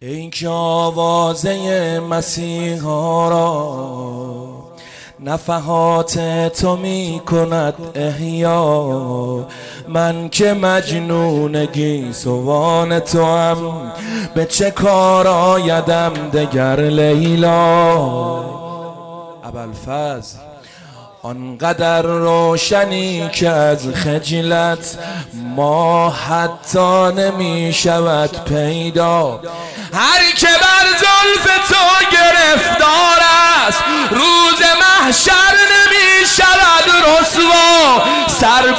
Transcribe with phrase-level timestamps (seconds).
[0.00, 4.78] ای که آوازه مسیحا را
[5.20, 9.46] نفحات تو می کند احیا.
[9.88, 13.92] من که مجنون گیسوان تو هم
[14.34, 17.94] به چه کار آیدم دگر لیلا؟
[19.44, 20.38] ابوالفضل
[21.22, 24.98] آنقدر روشنی که از خجلت
[25.56, 29.40] ما حتی نمی شود پیدا.
[29.92, 31.07] هر که بر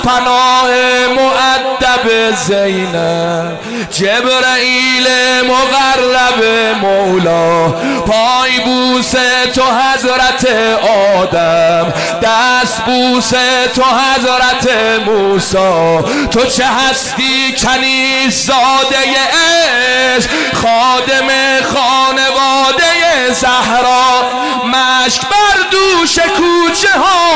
[0.04, 0.68] سرپناه
[1.08, 3.60] معدب زینب
[3.92, 5.08] جبرائیل
[5.42, 6.44] مغرب
[6.82, 7.70] مولا
[8.08, 9.12] پای بوس
[9.56, 10.48] تو حضرت
[11.18, 13.30] آدم دست بوس
[13.76, 14.70] تو حضرت
[15.06, 18.98] موسا تو چه هستی کنیز زاده
[20.18, 21.28] عشق خادم
[21.74, 24.30] خانواده زهرا؟
[24.66, 27.29] مشک بر دوش کوچه های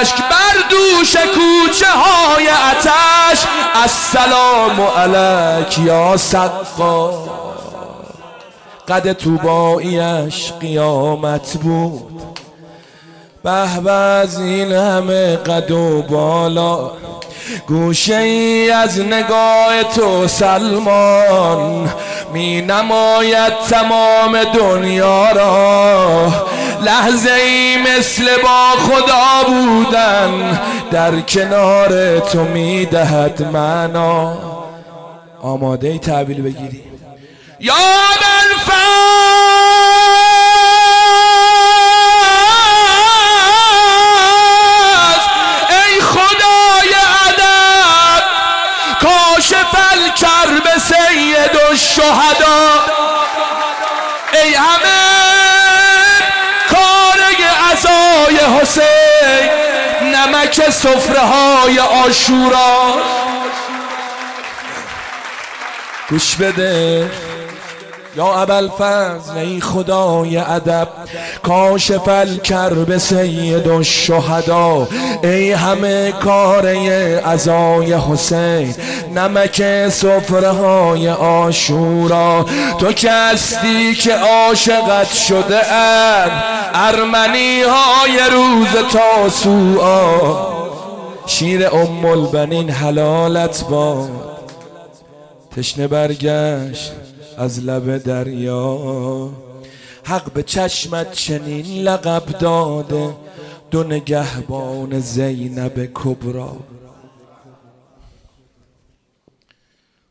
[0.00, 7.10] مشک بر دوش کوچه های اتش السلام علیک یا سقا
[8.88, 12.22] قد توباییش قیامت بود.
[13.44, 16.90] به از این همه قد و بالا.
[17.68, 21.88] گوشه ای از نگاه تو سلمان.
[22.32, 26.32] می نماید تمام دنیا را.
[26.82, 34.38] لحظه ای مثل با خدا بودن در کنار تو می دهد معنا.
[35.42, 36.82] آماده ای تحویل بگیری.
[37.60, 37.74] یا
[50.20, 51.76] کرب سید و
[54.32, 55.07] ای همه
[60.38, 62.94] نمک صفره های آشورا.
[66.10, 67.10] گوش بده.
[68.18, 70.88] یا ابل فضل ای خدای ادب
[71.42, 74.88] کاشف الکرب سید و شهدا
[75.22, 76.78] ای همه کاره
[77.24, 78.74] ازای حسین
[79.14, 82.46] نمک سفره های آشورا
[82.78, 86.30] تو کستی که عاشقت شده ام
[86.74, 90.36] ارمنی های روز تاسوعا
[91.26, 94.10] شیر ام البنین حلالت باد
[95.56, 96.92] تشنه برگشت.
[97.38, 98.78] از لب دریا.
[100.04, 103.14] حق به چشمت چنین لقب داده
[103.70, 106.56] دو نگهبان زینب کبرا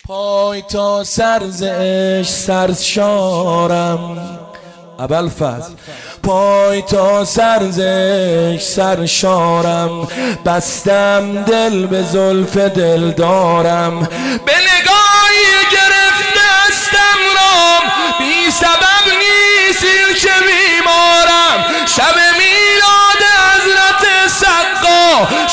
[0.08, 4.18] پای تا سرزش سرشارم.
[5.00, 5.74] ابل فضل
[6.24, 10.08] پای تا سرزش سرشارم.
[10.46, 14.08] بستم دل به زلف دل دارم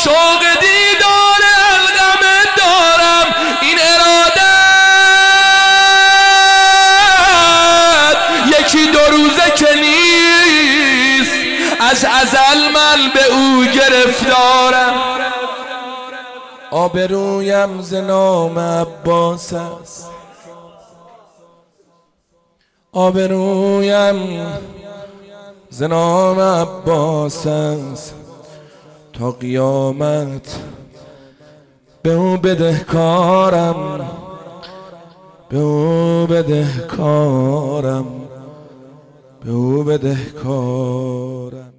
[0.04, 1.42] شوق دیدار
[1.74, 2.22] الغم
[2.56, 3.26] دارم.
[3.62, 4.44] این ارادت
[8.60, 11.34] یکی دو روزه که نیست
[11.80, 14.94] از ازل من به او گرفتارم.
[16.70, 20.10] آبرویم ز نام عباس است.
[22.92, 24.48] آبرویم
[25.70, 28.23] زنام عباس است.
[29.14, 30.58] تا قیامت
[32.02, 34.10] به او بدهکارم
[35.48, 38.06] به او بدهکارم
[39.44, 41.73] به او بدهکارم